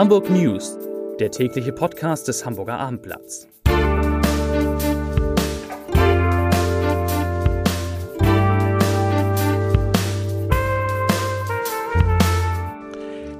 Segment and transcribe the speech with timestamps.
[0.00, 0.78] Hamburg News,
[1.18, 3.46] der tägliche Podcast des Hamburger Abendblatts.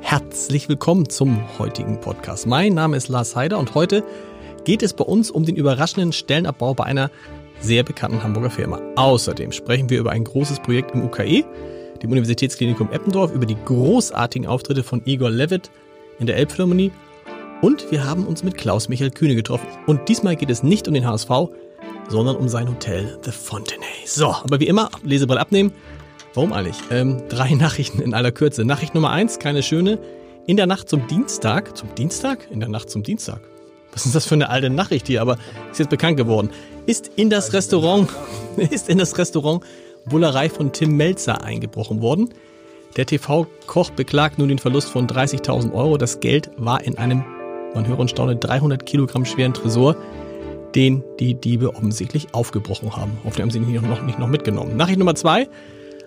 [0.03, 2.47] Herzlich willkommen zum heutigen Podcast.
[2.47, 4.05] Mein Name ist Lars Heider und heute
[4.65, 7.11] geht es bei uns um den überraschenden Stellenabbau bei einer
[7.61, 8.79] sehr bekannten Hamburger Firma.
[8.97, 11.43] Außerdem sprechen wir über ein großes Projekt im UKE,
[12.03, 15.71] dem Universitätsklinikum Eppendorf, über die großartigen Auftritte von Igor Levitt
[16.21, 16.93] in der Elbphilharmonie
[17.63, 19.67] und wir haben uns mit Klaus-Michael Kühne getroffen.
[19.87, 21.31] Und diesmal geht es nicht um den HSV,
[22.09, 23.87] sondern um sein Hotel The Fontenay.
[24.07, 25.73] So, aber wie immer, Leseball abnehmen.
[26.35, 26.77] Warum eigentlich?
[26.91, 28.65] Ähm, drei Nachrichten in aller Kürze.
[28.65, 29.99] Nachricht Nummer eins, keine schöne.
[30.47, 32.49] In der Nacht zum Dienstag, zum Dienstag?
[32.51, 33.41] In der Nacht zum Dienstag.
[33.93, 35.21] Was ist das für eine alte Nachricht hier?
[35.21, 35.37] Aber
[35.71, 36.51] ist jetzt bekannt geworden.
[36.87, 38.09] Ist in das Restaurant,
[38.57, 39.65] ist in das Restaurant
[40.07, 42.31] Bullerei von Tim Melzer eingebrochen worden.
[42.97, 45.97] Der TV-Koch beklagt nun den Verlust von 30.000 Euro.
[45.97, 47.25] Das Geld war in einem,
[47.75, 49.97] man höre und staune, 300 Kilogramm schweren Tresor,
[50.75, 53.19] den die Diebe offensichtlich aufgebrochen haben.
[53.25, 54.77] Hoffentlich haben sie ihn noch nicht noch mitgenommen.
[54.77, 55.49] Nachricht Nummer zwei.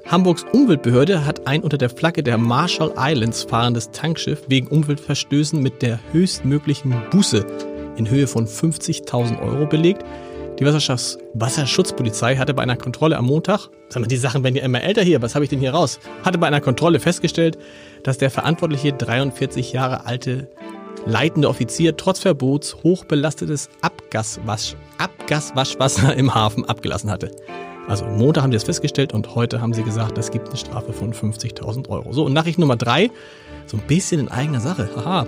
[0.06, 5.82] Hamburgs Umweltbehörde hat ein unter der Flagge der Marshall Islands fahrendes Tankschiff wegen Umweltverstößen mit
[5.82, 7.46] der höchstmöglichen Buße
[7.96, 10.04] in Höhe von 50.000 Euro belegt.
[10.60, 14.64] Die Wasserschafts Wasserschutzpolizei hatte bei einer Kontrolle am Montag, sagen wir, die Sachen werden ja
[14.64, 16.00] immer älter hier, was habe ich denn hier raus?
[16.24, 17.58] Hatte bei einer Kontrolle festgestellt,
[18.04, 20.48] dass der verantwortliche 43 Jahre alte
[21.08, 27.32] leitende Offizier trotz Verbots hochbelastetes Abgaswasch, Abgaswaschwasser im Hafen abgelassen hatte.
[27.88, 30.94] Also Montag haben sie das festgestellt und heute haben sie gesagt, es gibt eine Strafe
[30.94, 32.14] von 50.000 Euro.
[32.14, 33.10] So, und Nachricht Nummer drei,
[33.66, 34.88] so ein bisschen in eigener Sache.
[34.96, 35.26] Haha.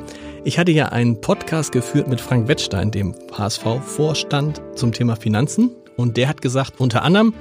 [0.47, 5.71] Ich hatte ja einen Podcast geführt mit Frank Wettstein, dem HSV-Vorstand zum Thema Finanzen.
[5.97, 7.33] Und der hat gesagt, unter anderem,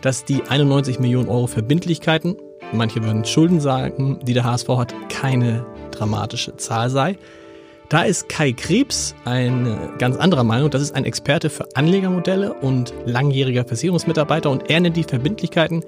[0.00, 2.36] dass die 91 Millionen Euro Verbindlichkeiten,
[2.72, 7.16] manche würden Schulden sagen, die der HSV hat, keine dramatische Zahl sei.
[7.90, 10.68] Da ist Kai Krebs ein ganz anderer Meinung.
[10.70, 15.84] Das ist ein Experte für Anlegermodelle und langjähriger Versicherungsmitarbeiter und er nennt die Verbindlichkeiten,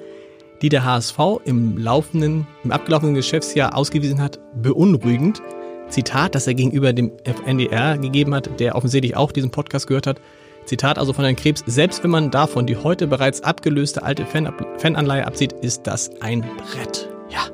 [0.62, 5.42] die der HSV im laufenden, im abgelaufenen Geschäftsjahr ausgewiesen hat, beunruhigend.
[5.90, 7.12] Zitat, das er gegenüber dem
[7.44, 10.20] NDR gegeben hat, der offensichtlich auch diesen Podcast gehört hat.
[10.64, 14.52] Zitat also von Herrn Krebs, selbst wenn man davon die heute bereits abgelöste alte Fan
[14.78, 17.08] Fananleihe absieht, ist das ein Brett.
[17.28, 17.48] Ja.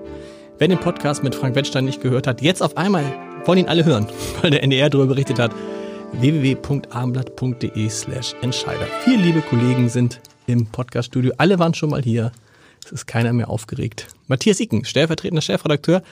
[0.58, 3.04] Wer den Podcast mit Frank Wettstein nicht gehört hat, jetzt auf einmal
[3.46, 4.06] wollen ihn alle hören,
[4.42, 5.52] weil der NDR darüber berichtet hat.
[6.12, 8.86] www.abendblatt.de slash Entscheider.
[9.04, 11.32] Vier liebe Kollegen sind im Podcaststudio.
[11.38, 12.32] Alle waren schon mal hier.
[12.84, 14.08] Es ist keiner mehr aufgeregt.
[14.28, 16.02] Matthias Icken, stellvertretender Chefredakteur,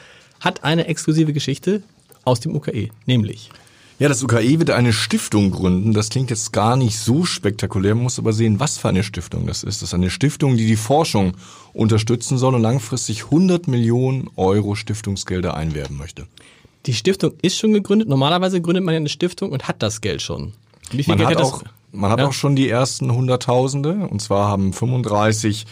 [0.41, 1.83] hat eine exklusive Geschichte
[2.25, 3.51] aus dem UKE, nämlich.
[4.01, 5.95] Ja, das UKE wird eine Stiftung gründen.
[5.95, 7.95] Das klingt jetzt gar nicht so spektakulär.
[7.95, 9.83] Man muss aber sehen, was für eine Stiftung das ist.
[9.83, 11.35] Das ist eine Stiftung, die die Forschung
[11.73, 16.27] unterstützen soll und langfristig 100 Millionen Euro Stiftungsgelder einwerben möchte.
[16.87, 18.09] Die Stiftung ist schon gegründet.
[18.09, 20.53] Normalerweise gründet man ja eine Stiftung und hat das Geld schon.
[20.91, 22.27] Wie viel man Geld hat, auch, man hat ja.
[22.27, 24.09] auch schon die ersten Hunderttausende.
[24.09, 25.67] Und zwar haben 35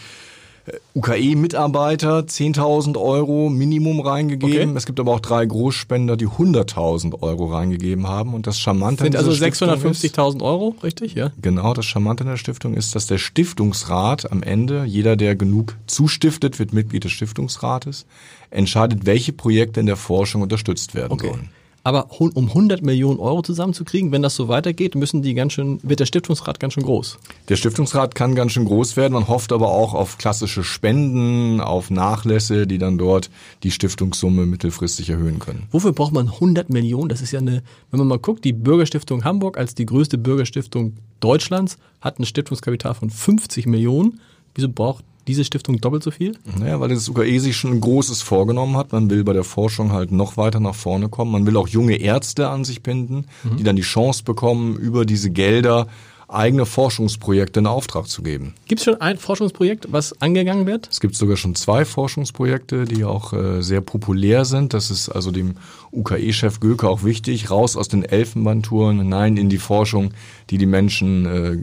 [0.95, 4.69] UKE-Mitarbeiter 10.000 Euro Minimum reingegeben.
[4.69, 4.77] Okay.
[4.77, 8.33] Es gibt aber auch drei Großspender, die 100.000 Euro reingegeben haben.
[8.33, 11.15] Und das Charmante sind also 650.000 Euro, richtig?
[11.15, 11.31] Ja.
[11.41, 15.75] Genau, das Charmante in der Stiftung ist, dass der Stiftungsrat am Ende, jeder, der genug
[15.87, 18.05] zustiftet, wird Mitglied des Stiftungsrates,
[18.49, 21.27] entscheidet, welche Projekte in der Forschung unterstützt werden okay.
[21.27, 21.49] sollen.
[21.85, 25.99] Aber um 100 Millionen Euro zusammenzukriegen, wenn das so weitergeht, müssen die ganz schön, wird
[25.99, 27.17] der Stiftungsrat ganz schön groß.
[27.49, 29.13] Der Stiftungsrat kann ganz schön groß werden.
[29.13, 33.29] Man hofft aber auch auf klassische Spenden, auf Nachlässe, die dann dort
[33.63, 35.67] die Stiftungssumme mittelfristig erhöhen können.
[35.71, 37.09] Wofür braucht man 100 Millionen?
[37.09, 40.93] Das ist ja eine, wenn man mal guckt, die Bürgerstiftung Hamburg als die größte Bürgerstiftung
[41.19, 44.21] Deutschlands hat ein Stiftungskapital von 50 Millionen.
[44.55, 46.37] Wieso braucht diese Stiftung doppelt so viel?
[46.59, 48.91] Naja, weil das UKE sich schon ein Großes vorgenommen hat.
[48.91, 51.31] Man will bei der Forschung halt noch weiter nach vorne kommen.
[51.31, 53.57] Man will auch junge Ärzte an sich binden, mhm.
[53.57, 55.87] die dann die Chance bekommen, über diese Gelder
[56.33, 58.53] eigene Forschungsprojekte in Auftrag zu geben.
[58.67, 60.89] Gibt es schon ein Forschungsprojekt, was angegangen wird?
[60.91, 64.73] Es gibt sogar schon zwei Forschungsprojekte, die auch äh, sehr populär sind.
[64.73, 65.55] Das ist also dem
[65.91, 67.51] UKE-Chef Göke auch wichtig.
[67.51, 70.13] Raus aus den Elfenbandtouren, hinein in die Forschung,
[70.49, 71.57] die die Menschen äh,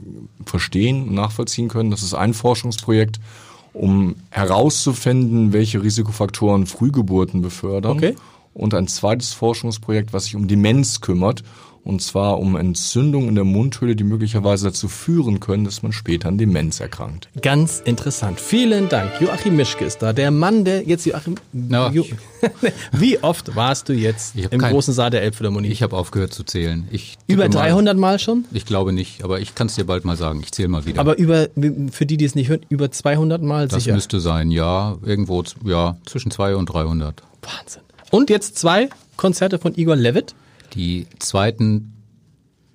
[0.47, 1.91] verstehen und nachvollziehen können.
[1.91, 3.21] Das ist ein Forschungsprojekt
[3.73, 7.97] um herauszufinden, welche Risikofaktoren Frühgeburten befördern.
[7.97, 8.17] Okay.
[8.53, 11.45] Und ein zweites Forschungsprojekt, was sich um Demenz kümmert
[11.85, 16.29] und zwar um Entzündungen in der Mundhöhle, die möglicherweise dazu führen können, dass man später
[16.29, 17.29] an Demenz erkrankt.
[17.41, 18.41] Ganz interessant.
[18.41, 19.21] Vielen Dank.
[19.21, 21.37] Joachim Mischke ist da, der Mann, der jetzt Joachim.
[21.53, 21.89] No.
[21.91, 22.05] Jo
[22.93, 25.69] Wie oft warst du jetzt im kein, großen Saal der Elbphilharmonie?
[25.69, 26.89] Ich habe aufgehört zu zählen.
[26.91, 28.45] Ich über 300 mal, mal, schon?
[28.53, 30.41] Ich glaube nicht, aber ich kann es dir bald mal sagen.
[30.43, 31.01] Ich zähle mal wieder.
[31.01, 31.49] Aber über,
[31.91, 33.93] für die, die es nicht hören, über 200 mal das sicher?
[33.93, 34.97] Das müsste sein, ja.
[35.05, 37.23] Irgendwo, ja, zwischen 200 und 300.
[37.43, 37.83] Wahnsinn.
[38.11, 40.35] Und jetzt zwei Konzerte von Igor Levitt.
[40.75, 41.93] Die zweiten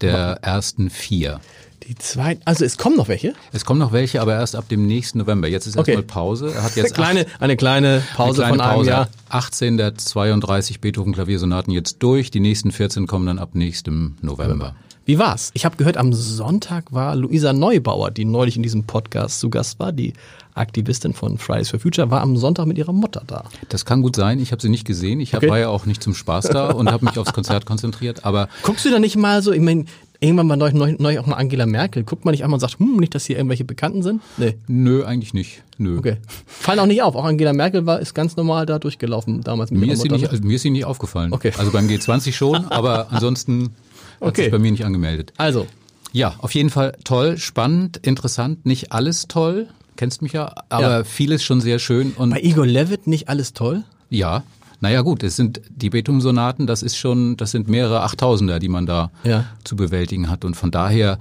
[0.02, 1.40] der ersten vier.
[1.88, 3.34] Die zweiten, also es kommen noch welche?
[3.54, 5.48] Es kommen noch welche, aber erst ab dem nächsten November.
[5.48, 5.92] Jetzt ist Okay.
[5.92, 6.52] erstmal Pause.
[6.54, 8.90] Er hat jetzt kleine, acht- eine kleine Pause eine kleine von einem Pause.
[8.90, 9.10] Jahr.
[9.30, 12.32] 18 der 32 Beethoven Klaviersonaten jetzt durch.
[12.32, 14.76] Die nächsten 14 kommen dann ab nächstem November.
[15.08, 15.52] Wie war's?
[15.54, 19.78] Ich habe gehört, am Sonntag war Luisa Neubauer, die neulich in diesem Podcast zu Gast
[19.80, 20.14] war, die
[20.56, 23.44] Aktivistin von Fridays for Future, war am Sonntag mit ihrer Mutter da.
[23.70, 24.40] Das kann gut sein.
[24.40, 25.20] Ich habe sie nicht gesehen.
[25.20, 25.48] Ich Okay.
[25.48, 28.26] war ja auch nicht zum Spaß da und habe mich aufs Konzert konzentriert.
[28.26, 29.86] Aber Guckst du da nicht mal so, ich meine,
[30.22, 32.80] irgendwann war neulich, neulich, neulich auch mal Angela Merkel, guckt man nicht einmal und sagt,
[32.80, 34.22] hm, nicht, dass hier irgendwelche Bekannten sind?
[34.38, 34.56] Nee.
[34.68, 35.62] nö, eigentlich nicht.
[35.78, 36.00] Nö.
[36.00, 36.18] Okay.
[36.48, 37.16] Fallen auch nicht auf.
[37.16, 40.20] Auch Angela Merkel war, ist ganz normal da durchgelaufen damals mit Mir ist, sie Mutter.
[40.22, 41.32] nicht, also mir ist sie nicht aufgefallen.
[41.32, 41.52] Okay.
[41.60, 43.76] Also beim G20 schon, aber ansonsten
[44.22, 44.44] hat Okay.
[44.44, 45.34] sich bei mir nicht angemeldet.
[45.38, 45.68] Also,
[46.12, 48.66] Ja, auf jeden Fall toll, spannend, interessant.
[48.66, 49.68] Nicht alles toll,
[49.98, 51.04] kennst mich ja, aber Ja.
[51.04, 52.12] vieles schon sehr schön.
[52.14, 53.84] Und bei Igor Levitt nicht alles toll?
[54.10, 54.44] ja,
[54.82, 58.86] naja gut, es sind die Beethoven-Sonaten, das ist schon, das sind mehrere Achttausender, die man
[58.86, 59.46] da Ja.
[59.64, 60.46] zu bewältigen hat.
[60.46, 61.18] Und von daher,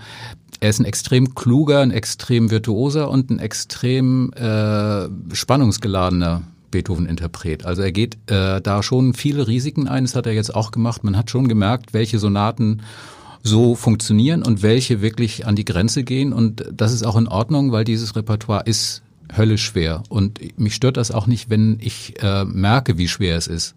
[0.60, 6.42] er ist ein extrem kluger, ein extrem virtuoser und ein extrem äh, spannungsgeladener
[6.74, 7.64] Beethoven-Interpret.
[7.64, 11.04] Also er geht äh, da schon viele Risiken ein, das hat er jetzt auch gemacht.
[11.04, 12.82] Man hat schon gemerkt, welche Sonaten
[13.42, 16.32] so funktionieren und welche wirklich an die Grenze gehen.
[16.32, 19.02] Und das ist auch in Ordnung, weil dieses Repertoire ist
[19.36, 20.02] höllisch schwer.
[20.08, 23.74] Und mich stört das auch nicht, wenn ich äh, merke, wie schwer es ist.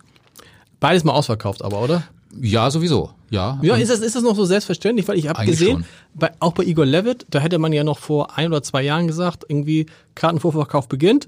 [0.79, 2.03] Beides mal ausverkauft aber, oder?
[2.39, 3.11] Ja, sowieso.
[3.29, 3.59] Ja.
[3.61, 5.07] Ja, ist das, ist das noch so selbstverständlich?
[5.07, 8.37] Weil ich habe gesehen, bei, auch bei Igor Levitt, da hätte man ja noch vor
[8.37, 11.27] ein oder zwei Jahren gesagt, irgendwie Kartenvorverkauf beginnt,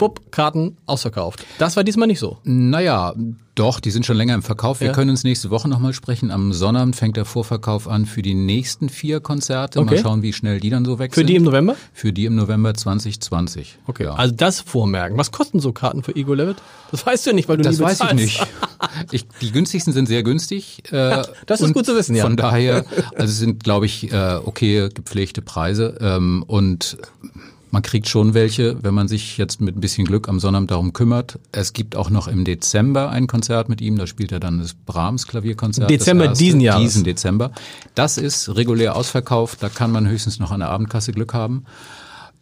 [0.00, 1.44] bupp, Karten ausverkauft.
[1.58, 2.38] Das war diesmal nicht so.
[2.44, 3.14] Naja,
[3.54, 4.80] doch, die sind schon länger im Verkauf.
[4.80, 4.92] Wir Ja.
[4.94, 6.30] können uns nächste Woche nochmal sprechen.
[6.30, 9.78] Am Sonnabend fängt der Vorverkauf an für die nächsten vier Konzerte.
[9.80, 9.96] Okay.
[9.96, 11.26] Mal schauen, wie schnell die dann so weg Für sind.
[11.28, 11.76] die im November?
[11.92, 13.76] Für die im November 2020.
[13.86, 14.04] Okay.
[14.04, 14.14] Ja.
[14.14, 15.18] Also das vormerken.
[15.18, 16.56] Was kosten so Karten für Igor Levitt?
[16.90, 18.46] Das weißt du ja nicht, weil du Das nie weiß ich nicht.
[19.12, 20.82] Ich, die günstigsten sind sehr günstig.
[20.90, 22.24] Äh, das ist gut zu wissen, ja.
[22.24, 25.98] Von daher, also es sind, glaube ich, äh, okay gepflegte Preise.
[26.00, 26.96] Ähm, und
[27.70, 30.92] man kriegt schon welche, wenn man sich jetzt mit ein bisschen Glück am Sonnabend darum
[30.92, 31.38] kümmert.
[31.52, 33.96] Es gibt auch noch im Dezember ein Konzert mit ihm.
[33.96, 35.88] Da spielt er dann das Brahms Klavierkonzert.
[35.88, 36.82] Dezember erste, diesen Jahres.
[36.82, 37.52] Diesen Dezember.
[37.94, 39.62] Das ist regulär ausverkauft.
[39.62, 41.64] Da kann man höchstens noch an der Abendkasse Glück haben.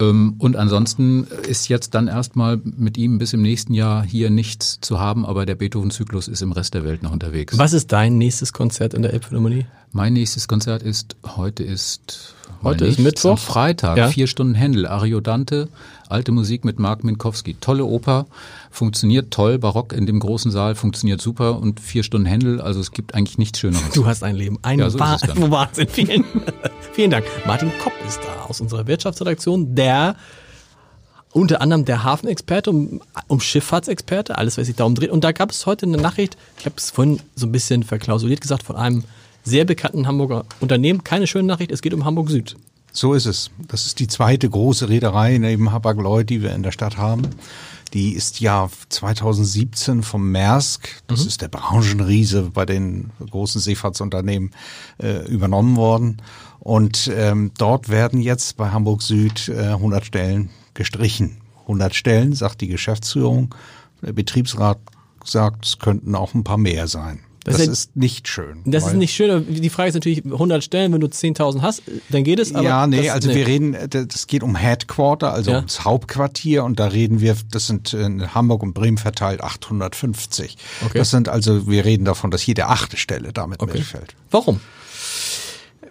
[0.01, 4.79] Ähm, Und ansonsten ist jetzt dann erstmal mit ihm bis im nächsten Jahr hier nichts
[4.81, 7.59] zu haben, aber der Beethoven-Zyklus ist im Rest der Welt noch unterwegs.
[7.59, 9.67] Was ist dein nächstes Konzert in der Elbphilharmonie?
[9.91, 13.31] Mein nächstes Konzert ist, heute ist, Heute ist Mittwoch.
[13.33, 14.09] am Freitag, Ja.
[14.09, 15.69] vier Stunden Händel, Ariodante,
[16.11, 17.55] alte Musik mit Mark Minkowski.
[17.55, 18.27] Tolle Oper,
[18.71, 22.93] funktioniert toll, barock in dem großen Saal, funktioniert super und vier Stunden Händel, also es
[22.93, 23.91] gibt eigentlich nichts Schöneres.
[23.95, 24.59] Du hast ein Leben.
[24.63, 24.99] Ein Ja, so.
[25.01, 25.89] Wahnsinn.
[25.89, 26.25] Vielen,
[26.93, 27.25] vielen Dank.
[27.47, 30.17] Martin Kopp ist da aus unserer Wirtschaftsredaktion, der
[31.33, 35.11] unter anderem der Hafenexperte, um, um Schifffahrtsexperte, alles, was sich darum dreht.
[35.11, 38.41] Und da gab es heute eine Nachricht, ich habe es vorhin so ein bisschen verklausuliert
[38.41, 39.05] gesagt, von einem
[39.45, 41.05] sehr bekannten Hamburger Unternehmen.
[41.05, 42.57] Keine schöne Nachricht, es geht um Hamburg Süd.
[42.93, 43.51] So ist es.
[43.69, 47.23] Das ist die zweite große Reederei neben Hapag-Lloyd, die wir in der Stadt haben.
[47.95, 54.51] Die ist ja 2017 vom Maersk, das ist der Branchenriese bei den großen Seefahrtsunternehmen,
[55.03, 56.21] äh, übernommen worden.
[56.61, 61.39] Und ähm, dort werden jetzt bei Hamburg Süd äh, 100 Stellen gestrichen.
[61.63, 63.55] 100 Stellen, sagt die Geschäftsführung.
[64.03, 64.79] Der Betriebsrat
[65.25, 67.21] sagt, es könnten auch ein paar mehr sein.
[67.49, 68.63] Das Das, ist ist nicht schön.
[68.67, 69.45] Das ist nicht schön.
[69.49, 72.55] Die Frage ist natürlich, 100 Stellen, wenn du 10.000 hast, dann geht es.
[72.55, 75.57] Aber ja, nee, also wir reden, äh, das geht um Headquarter, also Ja.
[75.59, 80.57] ums Hauptquartier und da reden wir, das sind in Hamburg und Bremen verteilt 850.
[80.85, 80.99] Okay.
[80.99, 83.79] Das sind also, wir reden davon, dass jede achte Stelle damit Okay.
[83.79, 84.15] mitfällt.
[84.31, 84.61] Warum?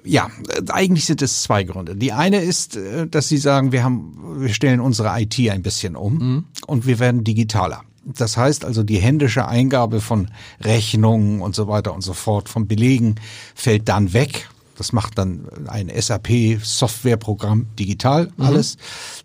[0.04, 1.96] Ja, äh, eigentlich sind es zwei Gründe.
[1.96, 5.96] Die eine ist, äh, dass sie sagen, wir haben, wir stellen unsere IT ein bisschen
[5.96, 7.82] um und wir werden digitaler.
[8.16, 10.30] Das heißt also, die händische Eingabe von
[10.62, 13.16] Rechnungen und so weiter und so fort, von Belegen
[13.54, 14.50] fällt dann weg.
[14.78, 18.78] Das macht dann ein SAP-Softwareprogramm digital alles.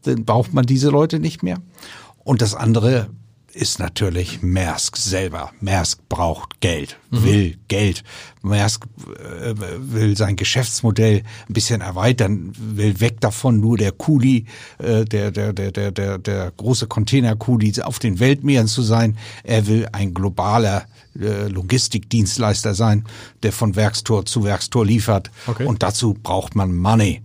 [0.03, 1.59] Dann braucht man diese Leute nicht mehr.
[2.25, 3.11] Und das andere
[3.54, 5.52] ist natürlich Maersk selber.
[5.61, 8.02] Maersk braucht Geld, will Geld.
[8.42, 14.47] Maersk äh, will sein Geschäftsmodell ein bisschen erweitern, will weg davon, nur der Kuli,
[14.78, 19.16] äh, der, der, der, der, der, der große Container-Kuli auf den Weltmeeren zu sein.
[19.44, 20.87] Er will ein globaler
[21.18, 23.04] äh, Logistikdienstleister sein,
[23.42, 25.30] der von Werkstor zu Werkstor liefert.
[25.47, 25.66] Okay.
[25.66, 27.23] Und dazu braucht man Money.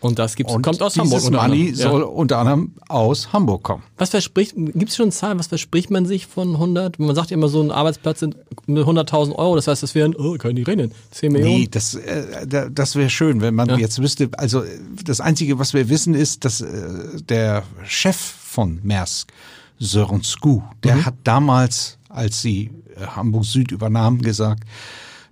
[0.00, 1.24] Und das gibt's, Und kommt aus dieses Hamburg.
[1.26, 1.78] unter Money anderem.
[1.78, 1.90] Ja.
[1.90, 3.82] soll unter anderem aus Hamburg kommen.
[3.98, 6.98] Was verspricht, gibt es schon Zahlen, was verspricht man sich von 100?
[6.98, 10.14] Man sagt ja immer, so ein Arbeitsplatz sind mit 100.000 Euro, das heißt, das wären,
[10.16, 11.54] oh, ich nicht rechnen, 10 Millionen.
[11.60, 13.76] Nee, das, äh, da- das wäre schön, wenn man Ja.
[13.76, 14.62] jetzt wüsste, also
[15.04, 19.30] das Einzige, was wir wissen, ist, dass äh, der Chef von Maersk,
[19.78, 21.04] Sören Sku, der Mhm.
[21.06, 24.62] hat damals, als sie äh, Hamburg Süd übernahmen, gesagt,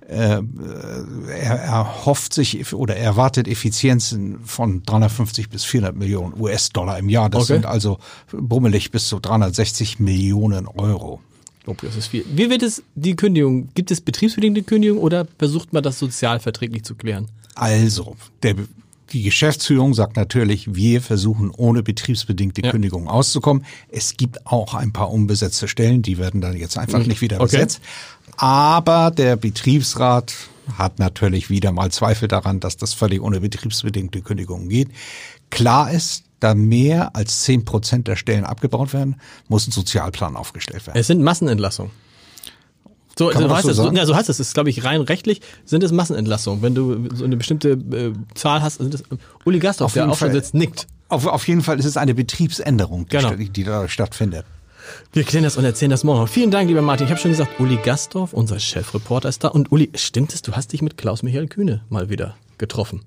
[0.09, 0.43] er,
[1.61, 7.29] er hofft sich oder er erwartet Effizienzen von 350 bis 400 Millionen US-Dollar im Jahr.
[7.31, 7.55] Das Okay.
[7.55, 7.99] sind also
[8.33, 11.21] bummelig bis zu 360 Millionen Euro.
[11.67, 12.25] Oh, das ist viel.
[12.35, 13.69] Wie wird es die Kündigung?
[13.75, 17.29] Gibt es betriebsbedingte Kündigung oder versucht man das sozialverträglich zu klären?
[17.55, 18.55] Also, der,
[19.13, 22.71] die Geschäftsführung sagt natürlich, wir versuchen ohne betriebsbedingte Ja.
[22.71, 23.65] Kündigung auszukommen.
[23.91, 27.43] Es gibt auch ein paar unbesetzte Stellen, die werden dann jetzt einfach nicht wieder Mhm.
[27.43, 27.57] Okay.
[27.57, 27.81] besetzt.
[28.37, 30.35] Aber der Betriebsrat
[30.77, 34.91] hat natürlich wieder mal Zweifel daran, dass das völlig ohne betriebsbedingte Kündigung geht.
[35.51, 39.17] Klar ist, da mehr als zehn Prozent der Stellen abgebaut werden,
[39.49, 40.99] muss ein Sozialplan aufgestellt werden.
[40.99, 41.91] Es sind Massenentlassungen.
[43.19, 44.37] So, so, heißt so das, so, ja, so heißt es.
[44.39, 46.63] Das ist, glaube ich, rein rechtlich sind es Massenentlassungen.
[46.63, 49.03] Wenn du so eine bestimmte äh, Zahl hast, sind es
[49.45, 50.87] Uli Gastorf, Auf der auch schon sitzt, nickt.
[51.09, 53.33] Auf, auf jeden Fall ist es eine Betriebsänderung, die, Genau.
[53.35, 54.45] die da stattfindet.
[55.13, 56.21] Wir klären das und erzählen das morgen.
[56.21, 56.29] noch.
[56.29, 57.07] Vielen Dank, lieber Martin.
[57.07, 59.49] Ich habe schon gesagt, Uli Gastorf, unser Chefreporter, ist da.
[59.49, 63.03] Und Uli, stimmt es, du hast dich mit Klaus-Michael Kühne mal wieder getroffen.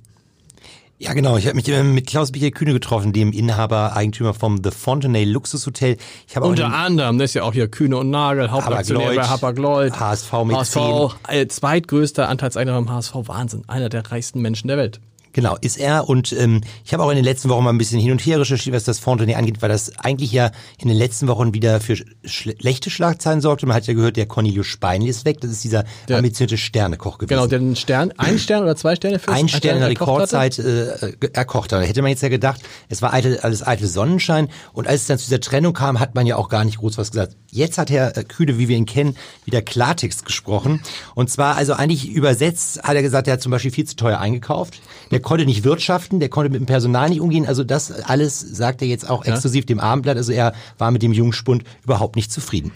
[1.01, 1.35] Ja, genau.
[1.35, 5.23] Ich habe mich äh, mit Klaus Michael Kühne getroffen, dem Inhaber, Eigentümer vom The Fontenay
[5.23, 5.97] Luxushotel.
[6.27, 9.99] Ich habe Unter anderem, das ist ja auch hier Kühne und Nagel, Hauptaktionär bei Hapag-Lloyd.
[9.99, 10.77] HSV mit HSV,
[11.27, 13.15] äh, zweitgrößter Anteilseigner beim HSV.
[13.15, 13.63] Wahnsinn.
[13.67, 15.01] Einer der reichsten Menschen der Welt.
[15.33, 16.09] Genau, ist er.
[16.09, 18.39] Und ähm, ich habe auch in den letzten Wochen mal ein bisschen hin und her
[18.39, 21.95] recherchiert, was das Fontenay angeht, weil das eigentlich ja in den letzten Wochen wieder für
[21.95, 23.65] schle schlechte Schlagzeilen sorgte.
[23.65, 25.39] Man hat ja gehört, der Cornelius Speinli ist weg.
[25.41, 27.29] Das ist dieser Der- ambitionierte Sternekoch gewesen.
[27.29, 29.89] Genau, den Stern, ein Stern oder zwei Sterne für ein Stern in der?
[29.89, 31.81] Rekordzeit äh, erkocht hat.
[31.81, 34.49] Da hätte man jetzt ja gedacht, es war eitel, alles eitel Sonnenschein.
[34.73, 36.97] Und als es dann zu dieser Trennung kam, hat man ja auch gar nicht groß
[36.97, 37.35] was gesagt.
[37.51, 40.81] Jetzt hat Herr äh, Kühne, wie wir ihn kennen, wieder Klartext gesprochen.
[41.15, 44.19] Und zwar, also eigentlich übersetzt, hat er gesagt, er hat zum Beispiel viel zu teuer
[44.19, 44.81] eingekauft.
[45.11, 47.45] Der konnte nicht wirtschaften, der konnte mit dem Personal nicht umgehen.
[47.45, 50.17] Also das alles sagt er jetzt auch exklusiv dem Abendblatt.
[50.17, 52.71] Also er war mit dem Jungspund überhaupt nicht zufrieden.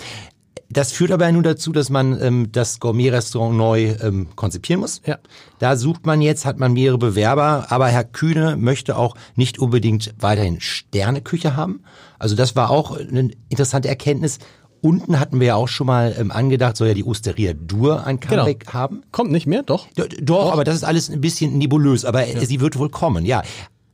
[0.69, 5.01] Das führt aber nun dazu, dass man ähm, das Gourmet-Restaurant neu ähm, konzipieren muss.
[5.05, 5.19] Ja.
[5.59, 10.15] Da sucht man jetzt, hat man mehrere Bewerber, aber Herr Kühne möchte auch nicht unbedingt
[10.19, 11.83] weiterhin Sterneküche haben.
[12.17, 14.39] Also das war auch eine interessante Erkenntnis.
[14.85, 18.19] Unten hatten wir ja auch schon mal ähm, angedacht, soll ja die Osteria Dur ein
[18.19, 18.43] Genau.
[18.43, 19.01] Comeback haben.
[19.11, 19.87] Kommt nicht mehr, doch.
[19.97, 23.25] D doch, aber das ist alles ein bisschen nebulös, aber äh, sie wird wohl kommen,
[23.25, 23.41] ja.
[23.41, 23.47] Die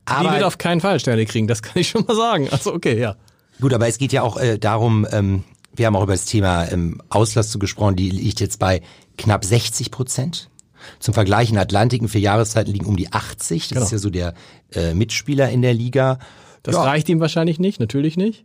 [0.04, 2.48] Aber wird auf keinen Fall Sterne kriegen, das kann ich schon mal sagen.
[2.50, 3.16] Also okay, ja.
[3.60, 5.44] Gut, aber es geht ja auch äh, darum, ähm,
[5.74, 8.82] wir haben auch über das Thema ähm, Auslastung gesprochen, die liegt jetzt bei
[9.16, 10.50] knapp 60 Prozent.
[10.98, 13.68] Zum Vergleich in Atlantik in vier Jahreszeiten liegen um die 80.
[13.68, 13.84] Das Genau.
[13.86, 14.34] ist ja so der
[14.74, 16.18] äh, Mitspieler in der Liga.
[16.64, 18.44] Das ja, reicht ihm wahrscheinlich nicht, natürlich nicht.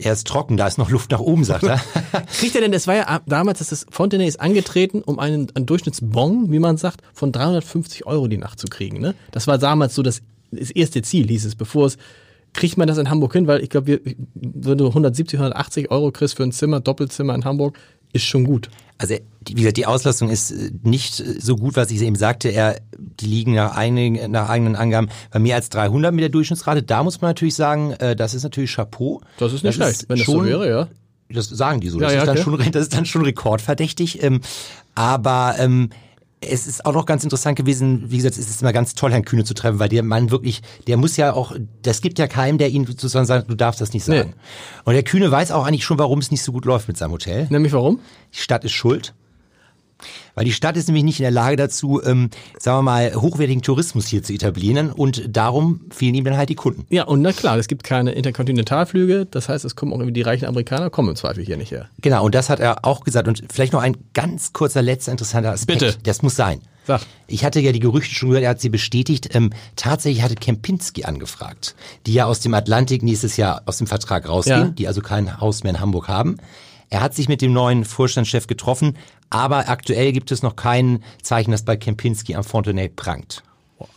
[0.00, 1.80] Er ist trocken, da ist noch Luft nach oben, sagt er.
[2.38, 5.66] Kriegt er denn, es war ja damals, dass das Fontenay ist angetreten, um einen, einen
[5.66, 9.00] Durchschnittsbon, wie man sagt, von 350 Euro die Nacht zu kriegen.
[9.00, 9.14] Ne?
[9.32, 11.98] Das war damals so das, das erste Ziel, hieß es, bevor es,
[12.54, 14.00] kriegt man das in Hamburg hin, weil ich glaube,
[14.34, 17.78] wenn du 170, 180 Euro kriegst für ein Zimmer, Doppelzimmer in Hamburg,
[18.12, 18.70] ist schon gut.
[19.00, 22.16] Also die- wie gesagt, die Auslastung ist äh, nicht äh, so gut, was ich eben
[22.16, 22.48] sagte.
[22.48, 26.82] Er, die liegen nach, einigen, nach eigenen Angaben bei mehr als 300 mit der Durchschnittsrate.
[26.82, 29.20] Da muss man natürlich sagen, äh, das ist natürlich Chapeau.
[29.38, 30.88] Das ist nicht schlecht, wenn das so wäre, ja.
[31.30, 32.00] Das sagen die so.
[32.00, 32.62] Ja, Das, ja, ist, dann okay.
[32.64, 34.22] schon, das ist dann schon rekordverdächtig.
[34.22, 34.40] Ähm,
[34.94, 35.90] aber ähm,
[36.40, 39.24] es ist auch noch ganz interessant gewesen, wie gesagt, es ist immer ganz toll, Herrn
[39.24, 42.58] Kühne zu treffen, weil der Mann wirklich, der muss ja auch, das gibt ja keinem,
[42.58, 44.34] der ihn sozusagen sagt, du darfst das nicht sagen.
[44.84, 47.12] Und der Kühne weiß auch eigentlich schon, warum es nicht so gut läuft mit seinem
[47.12, 47.46] Hotel.
[47.50, 48.00] Nämlich warum?
[48.32, 49.14] Die Stadt ist schuld.
[50.34, 53.62] Weil die Stadt ist nämlich nicht in der Lage dazu, ähm, sagen wir mal, hochwertigen
[53.62, 56.86] Tourismus hier zu etablieren und darum fehlen ihm dann halt die Kunden.
[56.90, 60.22] Ja, und na klar, es gibt keine Interkontinentalflüge, das heißt, es kommen auch irgendwie die
[60.22, 61.88] reichen Amerikaner, kommen im Zweifel hier nicht her.
[62.00, 63.28] Genau, und das hat er auch gesagt.
[63.28, 65.80] Und vielleicht noch ein ganz kurzer letzter interessanter Aspekt.
[65.80, 65.96] Bitte.
[66.04, 66.60] Das muss sein.
[66.86, 67.02] Sag.
[67.26, 69.34] Ich hatte ja die Gerüchte schon gehört, er hat sie bestätigt.
[69.34, 71.74] Ähm, tatsächlich hatte Kempinski angefragt,
[72.06, 74.68] die ja aus dem Atlantik nächstes Jahr aus dem Vertrag rausgehen, Ja.
[74.68, 76.38] die also kein Haus mehr in Hamburg haben.
[76.90, 78.96] Er hat sich mit dem neuen Vorstandschef getroffen,
[79.30, 83.42] aber aktuell gibt es noch kein Zeichen, das bei Kempinski am Fontenay prangt.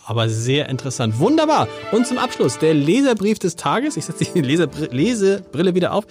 [0.06, 1.18] Aber sehr interessant.
[1.20, 1.68] Wunderbar.
[1.92, 3.98] Und zum Abschluss der Leserbrief des Tages.
[3.98, 6.06] Ich setze die Leserbr Lesebrille wieder auf.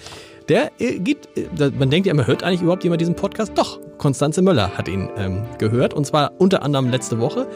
[0.49, 3.53] Der äh, geht, äh, man denkt ja, man hört eigentlich überhaupt jemand diesen Podcast.
[3.55, 5.95] Doch, Konstanze Möller hat ihn ähm, gehört.
[5.95, 7.47] Und zwar unter anderem letzte Woche.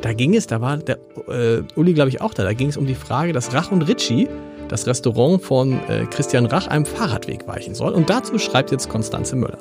[0.00, 2.44] Da ging es, da war der äh, Uli, glaube ich, auch da.
[2.44, 4.28] Da ging es um die Frage, dass Rach und Ritchie,
[4.68, 7.92] das Restaurant von äh, Christian Rach, einem Fahrradweg weichen soll.
[7.92, 9.58] Und dazu schreibt jetzt Konstanze Möller.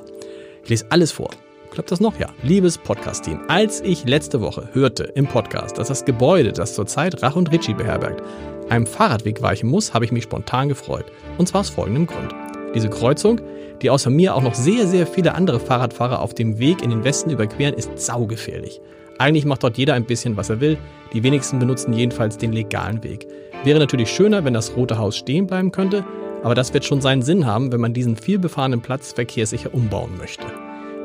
[0.64, 1.30] Ich lese alles vor.
[1.72, 2.18] Klappt das noch?
[2.20, 2.30] Ja.
[2.44, 7.36] Liebes Podcast-Team, als ich letzte Woche hörte im Podcast, dass das Gebäude, das zurzeit Rach
[7.36, 8.24] und Ritchie beherbergt,
[8.70, 11.06] einem Fahrradweg weichen muss, habe ich mich spontan gefreut.
[11.38, 12.34] Und zwar aus folgendem Grund.
[12.74, 13.42] Diese Kreuzung,
[13.82, 17.04] die außer mir auch noch sehr, sehr viele andere Fahrradfahrer auf dem Weg in den
[17.04, 18.82] Westen überqueren, ist saugefährlich.
[19.18, 20.78] Eigentlich macht dort jeder ein bisschen, was er will.
[21.14, 23.28] Die wenigsten benutzen jedenfalls den legalen Weg.
[23.64, 26.06] Wäre natürlich schöner, wenn das Rote Haus stehen bleiben könnte,
[26.44, 30.46] aber das wird schon seinen Sinn haben, wenn man diesen vielbefahrenen Platz verkehrssicher umbauen möchte.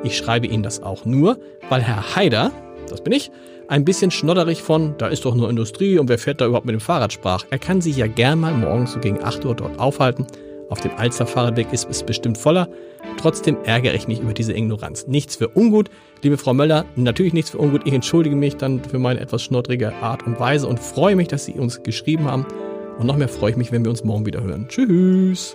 [0.05, 1.39] Ich schreibe Ihnen das auch nur,
[1.69, 2.51] weil Herr Haider,
[2.89, 3.31] das bin ich,
[3.69, 6.75] ein bisschen schnodderig von, da ist doch nur Industrie und wer fährt da überhaupt mit
[6.75, 7.47] dem Fahrrad sprach.
[7.51, 10.27] Er kann sich ja gern mal morgens so gegen 8 Uhr dort aufhalten.
[10.73, 12.67] Auf dem Fahrradweg ist es bestimmt voller.
[13.19, 15.07] Trotzdem ärgere ich mich über diese Ignoranz.
[15.07, 15.91] Nichts für ungut.
[16.23, 17.83] Liebe Frau Möller, natürlich nichts für ungut.
[17.85, 21.45] Ich entschuldige mich dann für meine etwas schnoddrige Art und Weise und freue mich, dass
[21.45, 22.47] Sie uns geschrieben haben.
[22.99, 24.67] Und noch mehr freue ich mich, wenn wir uns morgen wieder hören.
[24.67, 25.55] Tschüss.